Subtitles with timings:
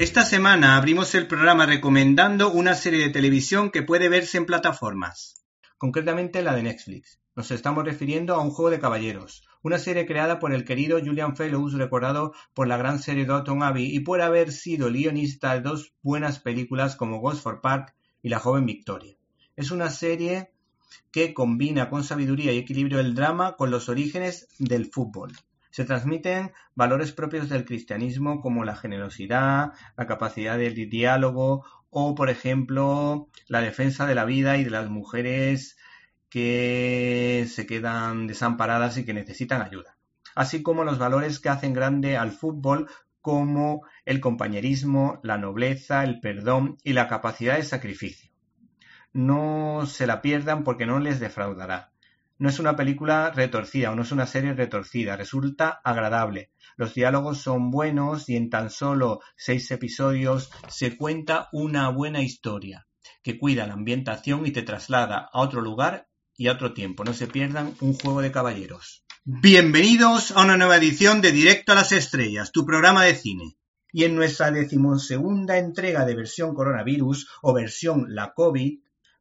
[0.00, 5.44] Esta semana abrimos el programa recomendando una serie de televisión que puede verse en plataformas,
[5.76, 7.20] concretamente la de Netflix.
[7.36, 11.36] Nos estamos refiriendo a Un juego de caballeros, una serie creada por el querido Julian
[11.36, 15.92] Fellows, recordado por la gran serie Downton Abbey y por haber sido guionista de dos
[16.00, 19.18] buenas películas como Gosford Park y La joven Victoria.
[19.54, 20.50] Es una serie
[21.12, 25.32] que combina con sabiduría y equilibrio el drama con los orígenes del fútbol.
[25.70, 32.30] Se transmiten valores propios del cristianismo como la generosidad, la capacidad de diálogo o, por
[32.30, 35.76] ejemplo, la defensa de la vida y de las mujeres
[36.28, 39.96] que se quedan desamparadas y que necesitan ayuda.
[40.34, 42.88] Así como los valores que hacen grande al fútbol
[43.20, 48.30] como el compañerismo, la nobleza, el perdón y la capacidad de sacrificio.
[49.12, 51.92] No se la pierdan porque no les defraudará.
[52.40, 56.52] No es una película retorcida o no es una serie retorcida, resulta agradable.
[56.78, 62.86] Los diálogos son buenos y en tan solo seis episodios se cuenta una buena historia
[63.22, 67.04] que cuida la ambientación y te traslada a otro lugar y a otro tiempo.
[67.04, 69.04] No se pierdan un juego de caballeros.
[69.24, 73.58] Bienvenidos a una nueva edición de Directo a las Estrellas, tu programa de cine.
[73.92, 78.78] Y en nuestra decimosegunda entrega de versión coronavirus o versión la COVID,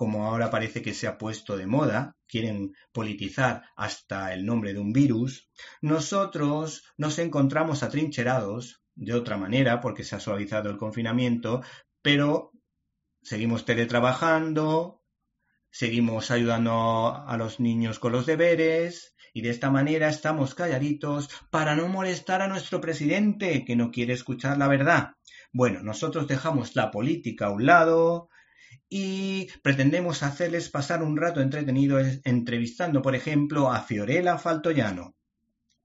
[0.00, 4.78] como ahora parece que se ha puesto de moda, quieren politizar hasta el nombre de
[4.78, 5.50] un virus,
[5.82, 11.62] nosotros nos encontramos atrincherados de otra manera porque se ha suavizado el confinamiento,
[12.00, 12.50] pero
[13.20, 15.02] seguimos teletrabajando,
[15.70, 21.76] seguimos ayudando a los niños con los deberes y de esta manera estamos calladitos para
[21.76, 25.10] no molestar a nuestro presidente que no quiere escuchar la verdad.
[25.52, 28.30] Bueno, nosotros dejamos la política a un lado,
[28.88, 35.14] y pretendemos hacerles pasar un rato entretenido entrevistando, por ejemplo, a Fiorella Faltoyano.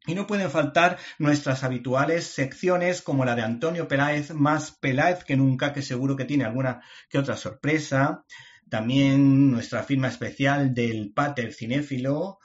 [0.07, 5.35] Y no pueden faltar nuestras habituales secciones como la de Antonio Peláez, más Peláez que
[5.35, 8.23] nunca, que seguro que tiene alguna que otra sorpresa.
[8.69, 12.39] También nuestra firma especial del Pater Cinéfilo,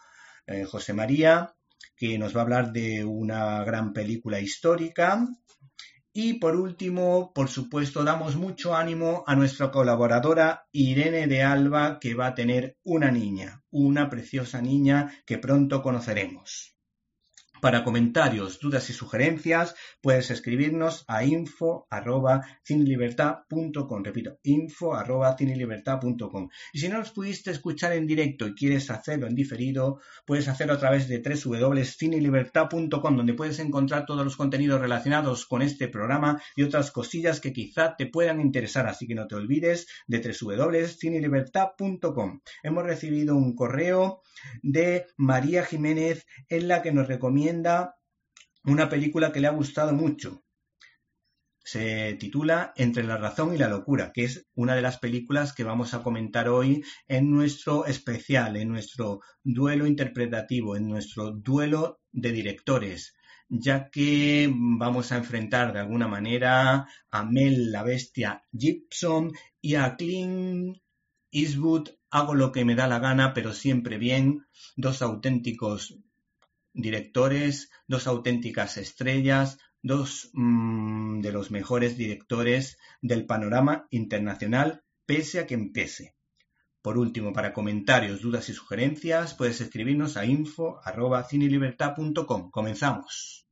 [0.46, 1.54] eh, José María,
[1.96, 5.26] que nos va a hablar de una gran película histórica.
[6.12, 12.15] Y por último, por supuesto, damos mucho ánimo a nuestra colaboradora Irene de Alba, que
[12.15, 16.79] va a tener una niña, una preciosa niña que pronto conoceremos.
[17.60, 24.03] Para comentarios, dudas y sugerencias, puedes escribirnos a info.cinelibertad.com.
[24.03, 26.48] Repito, info.cinelibertad.com.
[26.72, 30.72] Y si no nos pudiste escuchar en directo y quieres hacerlo en diferido, puedes hacerlo
[30.72, 36.62] a través de www.cinelibertad.com, donde puedes encontrar todos los contenidos relacionados con este programa y
[36.62, 38.87] otras cosillas que quizá te puedan interesar.
[38.87, 42.41] Así que no te olvides de www.cinelibertad.com.
[42.62, 44.22] Hemos recibido un correo
[44.62, 47.49] de María Jiménez en la que nos recomienda
[48.64, 50.44] una película que le ha gustado mucho.
[51.62, 55.64] Se titula Entre la razón y la locura, que es una de las películas que
[55.64, 62.32] vamos a comentar hoy en nuestro especial, en nuestro duelo interpretativo, en nuestro duelo de
[62.32, 63.14] directores,
[63.48, 69.96] ya que vamos a enfrentar de alguna manera a Mel la bestia Gibson y a
[69.96, 70.78] Clint
[71.30, 74.46] Eastwood hago lo que me da la gana, pero siempre bien,
[74.76, 75.96] dos auténticos
[76.72, 85.46] directores, dos auténticas estrellas, dos mmm, de los mejores directores del panorama internacional, pese a
[85.46, 86.14] que empece.
[86.82, 92.50] Por último, para comentarios, dudas y sugerencias, puedes escribirnos a info.cinelibertad.com.
[92.50, 93.46] Comenzamos.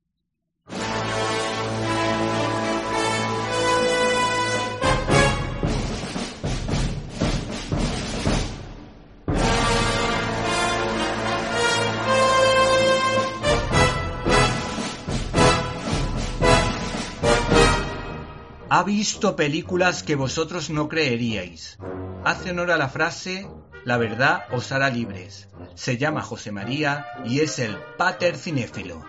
[18.71, 21.79] Ha visto películas que vosotros no creeríais.
[22.23, 23.47] Hace honor a la frase
[23.83, 25.49] La verdad os hará libres.
[25.73, 29.03] Se llama José María y es el pater cinéfilo.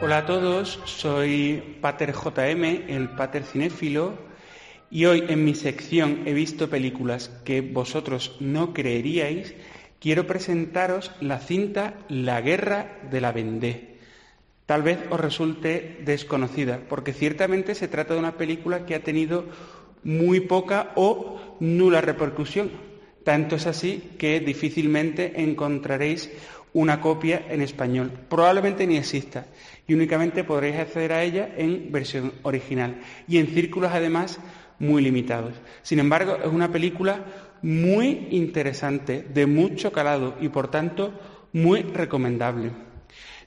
[0.00, 4.18] Hola a todos, soy Pater JM, el Pater cinéfilo,
[4.90, 9.54] y hoy en mi sección he visto películas que vosotros no creeríais.
[10.00, 13.91] Quiero presentaros la cinta La Guerra de la Vendée.
[14.72, 19.44] Tal vez os resulte desconocida, porque ciertamente se trata de una película que ha tenido
[20.02, 22.70] muy poca o nula repercusión.
[23.22, 26.30] Tanto es así que difícilmente encontraréis
[26.72, 28.12] una copia en español.
[28.30, 29.44] Probablemente ni exista
[29.86, 32.98] y únicamente podréis acceder a ella en versión original
[33.28, 34.40] y en círculos además
[34.78, 35.52] muy limitados.
[35.82, 37.26] Sin embargo, es una película
[37.60, 41.12] muy interesante, de mucho calado y por tanto
[41.52, 42.70] muy recomendable.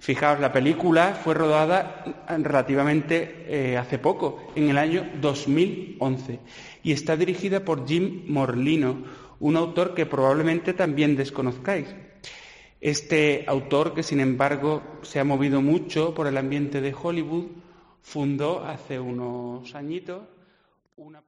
[0.06, 6.40] Fijaos, la película fue rodada relativamente eh, hace poco, en el año 2011,
[6.84, 9.02] y está dirigida por Jim Morlino,
[9.40, 11.88] un autor que probablemente también desconozcáis.
[12.80, 17.48] Este autor, que sin embargo se ha movido mucho por el ambiente de Hollywood,
[18.04, 20.22] fundó hace unos añitos
[20.98, 21.24] una...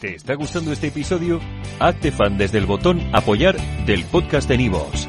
[0.00, 1.40] ¿Te está gustando este episodio?
[1.80, 3.56] Hazte fan desde el botón apoyar
[3.86, 5.08] del podcast de Nivos.